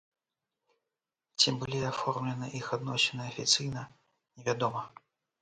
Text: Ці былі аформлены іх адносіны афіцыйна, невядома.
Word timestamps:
Ці 1.43 1.49
былі 1.63 1.81
аформлены 1.91 2.49
іх 2.61 2.73
адносіны 2.79 3.21
афіцыйна, 3.33 3.87
невядома. 4.41 4.83